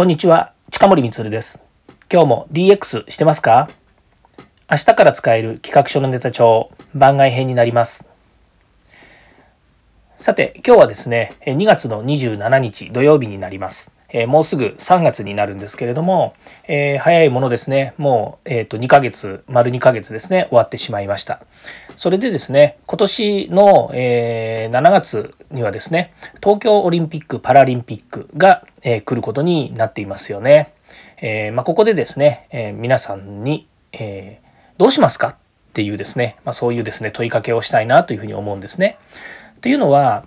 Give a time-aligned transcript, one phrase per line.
[0.00, 1.62] こんにちは、近森光です。
[2.10, 3.68] 今日も DX してますか？
[4.70, 8.06] 明日から使える企画書のネタ帳番外編になります。
[10.16, 13.92] さて、今日はですね、2月の27日土曜日になります。
[14.12, 16.34] えー、もうすぐ3月になるんですけれども、
[16.68, 21.40] えー、早いものですね、もう、えー、と2ヶ月、丸2ヶ月ですね、終わってしまいました。
[21.96, 26.12] それでですね、今年の、えー、7月にはですね、
[26.42, 30.72] 東京オリンピック・パラリンピックが、えー、来ることになっていますよね。
[31.22, 35.28] えーまあ、ここでですね、えー、皆さんに、えー、どうしますか？
[35.28, 38.98] っていうですね、まあ、そういうですね、問いかけをしたいなというふうに思うんですね。
[39.60, 40.24] というのは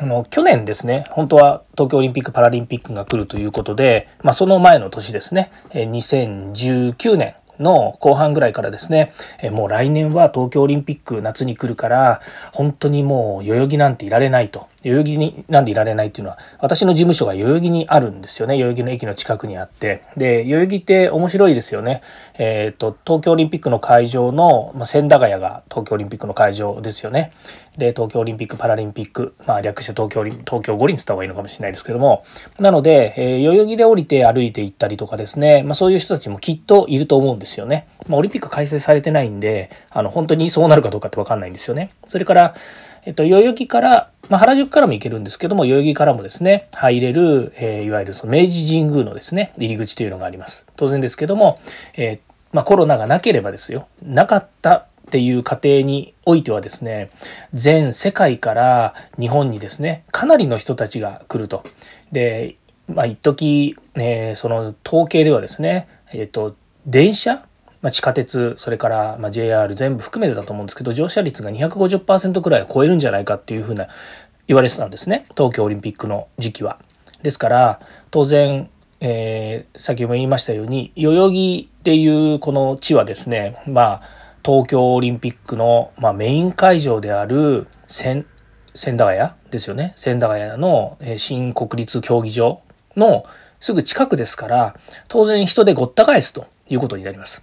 [0.00, 5.50] あの去年ですね本当は東京オリンピック・パラリンピックが来るということで、まあ、その前の年ですね。
[5.70, 9.12] 2019年の後半ぐらいからですね、
[9.42, 12.20] えもう来年は東京オリンピック夏に来るから
[12.52, 14.66] 本当にもう代々木なんていられないと。
[14.82, 18.56] 代々木になんでいられないっていうのは私の事務所が代々木にあるんですよね。
[18.56, 20.02] 代々木の駅の近くにあって。
[20.16, 22.02] で代々木って面白いですよね。
[22.38, 27.32] えっ、ー、と東京オリンピックの会場の、まあ、千駄ヶ谷が東京オリンピックの会場ですよね。
[27.78, 32.24] で東京オリンピック・パラリンピック、まあ、略して東京東京五輪つった方がいいのかもしれないですけども。
[32.58, 37.88] なので、えー、代々木で降りて歩いて行ったりとかですね、まあ、そういう人たちもきっといると思うんですですよね。
[38.06, 41.90] まあ、オリンピック開催されてないんであの本当にそうなるかどうかって分かんないんですよね。
[42.04, 42.54] それから、
[43.04, 50.66] えっと、代々木から、まあ、原宿からも行けるんですけども代々木からもですね入れる、えー、いわゆるその明治神宮のですね入り口というのがあります。
[50.76, 51.58] 当然ですけども、
[51.96, 52.20] えー
[52.52, 54.76] まあ、コロナがなければですよなかった
[55.08, 57.10] っていう過程においてはですね
[57.52, 61.62] 全世界から日本にですねかなりの人たちが来ると。
[62.12, 62.56] で
[62.88, 66.56] まあ一時、えー、その統計ではですね、えーと、
[66.88, 67.44] 電車？
[67.80, 73.86] まあ、地下鉄それから、まあ、JR 全部含めてだと思うんですけど乗車率が250%くらい超えるんじゃないかっていうふうな
[74.48, 75.26] 言われてたんですね。
[75.36, 76.78] 東京オリンピックの時期は。
[77.22, 78.70] ですから当然、
[79.00, 84.02] えー、先ほども言いましたように代々木っていうこの地はですねまあ
[84.44, 88.24] 東京オリンピックの、まあ、メイン会場である千
[88.74, 89.92] 駄ヶ谷ですよね。
[89.94, 92.62] 千駄ヶ谷の新国立競技場
[92.96, 93.24] の
[93.60, 94.76] すぐ近くですから
[95.08, 96.46] 当然人でごった返すと。
[96.68, 97.42] いうことになります。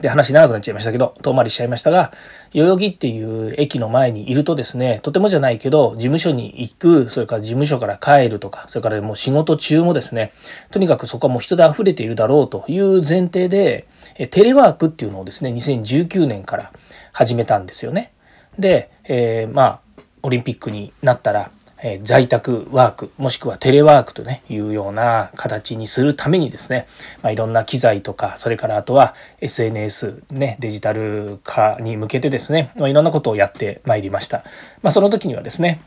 [0.00, 2.12] で話長くなっちゃいましたけど遠回りしちゃいましたが
[2.52, 10.30] 代々木っていう駅の前にいるとですねとてもじゃないけど事務所に行くそれから事務所から帰るとかそれからもう仕事中もですね
[10.70, 13.86] とにかくそこはもう人で溢れているだろうという前提で
[14.30, 16.72] テレワークっていうのをですね2019年から
[17.12, 18.12] 始めたんですよね。
[18.58, 19.80] で、えー、まあ
[20.22, 21.50] オリンピックになったら
[21.88, 26.86] え在宅ワークもしくはテレワークとねいうような形にするためにですね、
[27.22, 34.38] まあ、いろんな機材とかそれからあとは SNS ねデジタル化に向けてですね、まあ、いろんなことをやってまいりました。
[34.82, 35.80] まあ、その時にはですね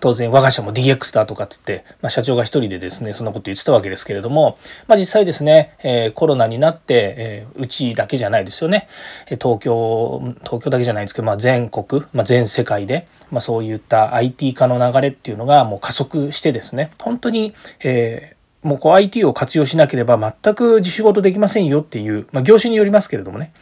[0.00, 8.88] 当然我が社も DX だとかって言って、まあ、社長が一人でですねそんなこと言ってたわけですけれども、まあ、実際ですね、えー、コロナになって、えー、うちだけじゃないですよね。
[9.26, 18.37] 東京東京だけじゃないんですけど、まあ、全国、まあ、全世界で、まあ、そういった IT 化の流れっていうのがもう加速してですね本当に、えー、
[18.68, 23.52] もうこう IT を活用しなければ全く仕事できませんよっていう、まあ、業種によりますけれどもね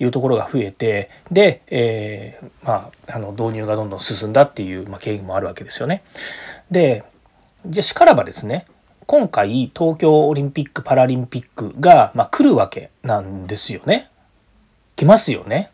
[0.00, 6.02] いうところが増えてで、えー、まあ、あの導入がどんどん進んだっていう、まあ、経緯もあるわけですよね。
[6.70, 7.04] で
[7.66, 8.64] じゃあしからばですね
[9.06, 14.08] 今回東京オリンピック・パラリンピックが、まあ、来るわけなんですよね。
[14.96, 15.70] 来ますよね。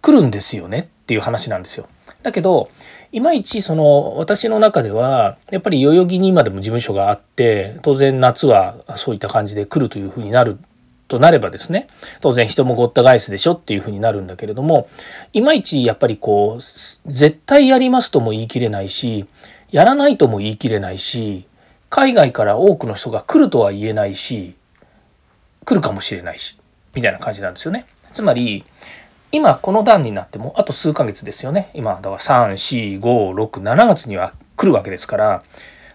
[0.00, 1.88] 来るんですよねっていう話なんですよ。
[2.22, 2.70] だけど
[3.12, 10.58] いまいちその私の中ではやっぱり代々木に今でも事務所があって当然夏はそういった感じで来るというふうになる
[11.08, 11.88] となればですね
[12.20, 14.88] 当然人もごった返すでしょっていうふうになるんだけれども
[15.32, 19.26] いまいちやっぱりこう絶対やりますとも言い切れないし
[19.72, 21.46] やらないとも言い切れないし
[21.88, 24.54] 海外から多くの人が来るとは言えないし
[25.64, 26.56] 来るかもしれないし
[26.94, 27.86] みたいな感じなんですよね。
[28.12, 28.64] つまり
[29.32, 31.70] 今この段になってもあと数ヶ月ですよね。
[31.74, 35.42] 今だから34567月には来るわけですから。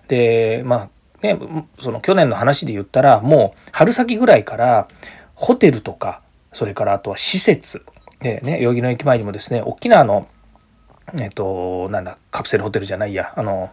[0.07, 0.89] でまあ
[1.21, 1.37] ね
[1.79, 4.87] その去年の話で言ったらもう春先ぐらいから
[5.33, 6.21] ホテルとか
[6.53, 7.85] それからあとは施設。
[8.21, 10.27] でね代々木の駅前にもですね大きなあの
[11.19, 13.33] えっとなんだカプセルホテルじゃないや。
[13.35, 13.69] あの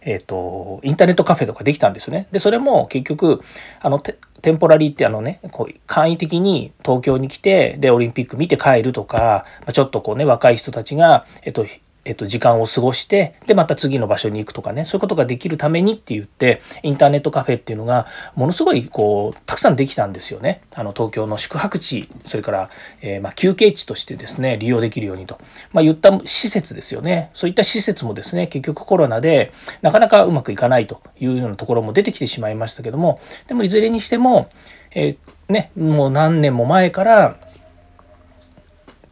[0.00, 2.26] えっとインターネットカフェとかできたんですね。
[2.32, 3.42] でそれも結局
[3.80, 4.02] あの
[4.42, 11.64] テンポラリーってあのね、こう簡易的に東京に来て、で、オリンピック見て帰るとか、ちょっとこうね、若い人たちが、えっと、
[12.04, 20.62] えっと、時間を過ごしてでまた次の場所に行くとかねそういうことができるためにって言ってインターネットカフェっていうのがものすごいこうたくさんできたんですよね。
[20.74, 22.70] あの東京の宿泊地それから、
[23.00, 25.38] えー、ま休憩地としてですね利用できるようにと、
[25.72, 27.30] まあ、言った施設ですよね。
[27.34, 29.52] そういった施設もですね結局コロナで
[29.82, 34.48] なかなかうまくいかないというようなところも出てきてしまいましたけどもでもいずれにしても、
[34.94, 37.36] えー、ねもう何年も前から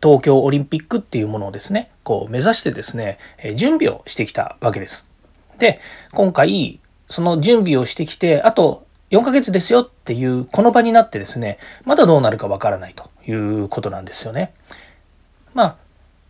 [0.02, 3.18] 東京オリンピックっていうものをですね校を目指してですね
[3.54, 5.10] 準備をしてきたわけです。
[5.58, 5.80] で
[6.12, 14.54] 今回その準備をしてきてあと4ヶ月ですよっていうこの場になってですねまだどうなるかわからないということなんですよね。
[15.54, 15.76] まあ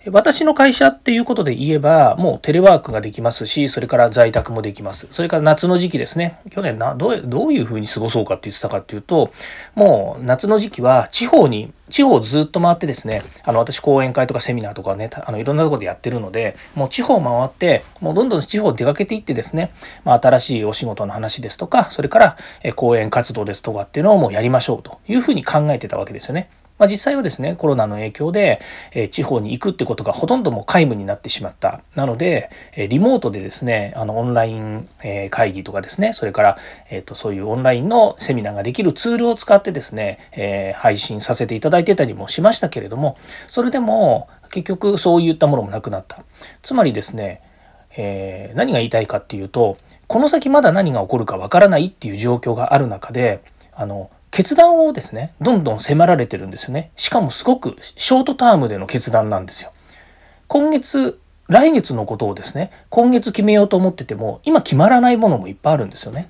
[0.07, 5.07] 私の会社っていうことで言えば、もうテレワークができますし、それから在宅もできます。
[5.11, 6.41] それから夏の時期ですね。
[6.49, 9.31] 去年な、どうどういうふうに過ごそうかって言ってたかっていうと、
[9.75, 19.71] もう夏の時期は地方に、地方をずっと回ってですね、あの、私講演会とかセミナーとかね、あの、いろんなところでやってるので、もう地方回って、もうどんどん地方出かけていってですね、
[20.05, 22.37] まあ、新しいお仕事の話ですとか、それから、
[22.75, 26.49] 講演活動ですとかっていうのをもうやりましょうというふうに考えてたわけですよね。
[26.81, 28.59] まあ、実際はですねコロナの影響で、
[28.93, 31.83] え地方に行くってことがほとんども皆無になってしまった。
[31.95, 46.25] なので、えリモートでですねあのオンライン、え会議とかですねそれから、えー、とそういうオンラインのセミナーができるツールを使ってですね、え配信させていただいてたりもしましたけれどもそれでも結局そういったものもなくなった。
[46.63, 47.43] つまりですね
[47.97, 53.43] えー、何が言いたいかっていうとこの先まだ何が起こるかわからないっていう状況がある中で
[53.75, 56.93] あの決断をですねどんどん迫られてるんですね。
[56.97, 59.71] しかもすごくショートタームでの決断なんですよ。
[60.47, 66.29] 今月来月のことをですね今月決めようと思ってても今決まらないものもいっぱいあるんですよね。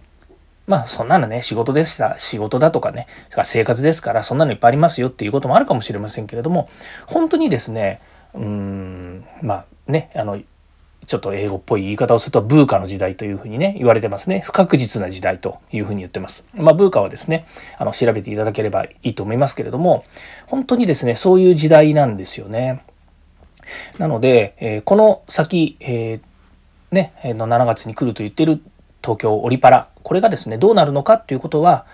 [0.66, 3.06] まあそんなのね仕事でした仕事だとかね
[3.42, 6.68] 生活ですからそんなのいっぱいありますよっていうこともあるかもしれませんけれども
[7.06, 7.98] 本当にですね
[8.34, 10.40] うーんまあねあの
[11.10, 16.44] ちょっと英語っぽい言い方をするとブーカの時代というふうにね言われてますね不確実な時代というふうに言ってます。
[16.54, 17.46] まあ、ブーカはですね
[17.78, 20.04] あの調べていただければいいと思いますけれども
[20.46, 22.84] 本当にですねそういう時代なんですよね。
[23.98, 28.62] なので、えー、この先、えー、ねの7月に来ると言ってる
[29.02, 31.86] 東京オリパラこれがですねどうなるのかっていうことは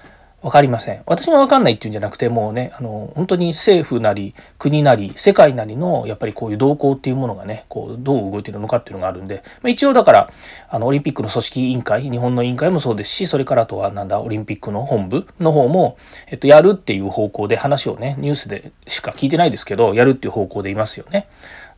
[0.47, 10.31] 分かりません私が分かんないっていうんじゃなくてもうねあの本当に政府なり国なり世界なりのやっぱりこういう動向っていうものがねこうどう動いてるのかっていうのがあるんで、まあ、一応だから
[10.69, 15.97] あのオリンピックの組織委員会日本の委員会もそうですしそれからとはなんだオリンピックの本部の方も、
[16.29, 21.27] えっと、やるっていう方向で話をねニュースでしか聞いてないですけどやるっていう方向でいますよね。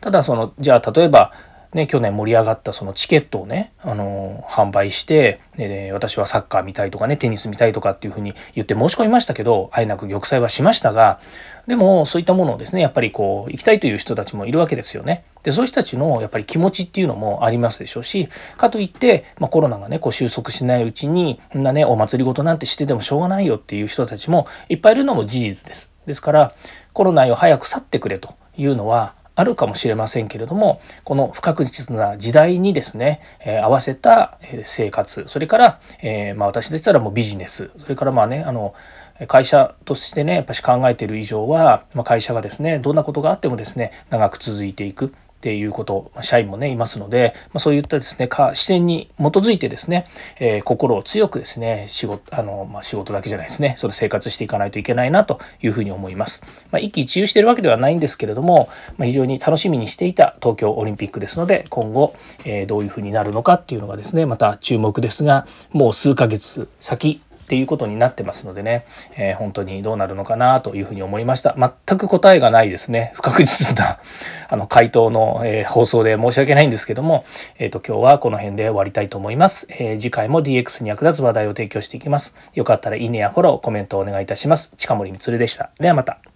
[0.02, 1.32] ただそのじゃあ例えば
[1.74, 11.18] ね、去年盛り上がったそのチケットをね、あの販売して、で私はサッカー見たいとかねテニス見たいとかっていうふうに言って申し込みましたけどあえなく玉砕はしましたが
[11.66, 15.24] でもそういったものをですねやっぱりこう行きたいという人たちもいるわけですよね。
[15.42, 25.92] でそういう人たちのやっぱり気持ちっていうのもありますでしょうしかといって、まあ、コロナがねこう収束しないうちにみんなねお祭りごとなんてしててもしょうがないよっていう人たちもいっぱいいるのも事実です。
[26.06, 26.52] ですから
[26.92, 38.74] コロナを早く去ってくれというのはあるかもしれませんけれどもこの不確実な時代にですね、えー、合わせた生活それから、えー、まあ、私でしたらもうビジネスそれからまあねあの
[39.28, 45.12] 会社としてねやっぱし考えている以上は、まあ、会社がですねどんなことがあってもですね長く続いていく。
[45.38, 50.04] っていうこと社員もねいますので、まあ、そういったですねか視点に基づいてですね、
[50.40, 56.42] えー、心を強くですね仕事あの、まあ、仕事だけじゃないですねそれ生活していかないといけないなというふうに思います、
[56.72, 68.84] まあ、一喜一憂してるわけではないんですけれども、まあ、非常に楽しみにしていた東京オリンピックですので今後、えー、どういうふうになるのかっていうのがですねまた注目ですがもう数ヶ月先っていうことになってますのでね、
[69.16, 71.56] えー、本当にどうなるのかなというふうに思いました。
[71.56, 73.10] 全く答えがないですね。
[73.14, 73.96] 不確実な
[74.50, 77.24] あの回答の、えー、放送で申し訳ないんですけども、
[77.58, 82.34] えっ、ー、と今日はこの辺で終わりたいと思います、え次回も DX に役立つ話題を提供していきます。
[82.52, 84.72] よかったらいいねやフォロー、コメントをお願いいたします。
[84.76, 85.70] 近森光でした。
[85.80, 86.27] ではまた。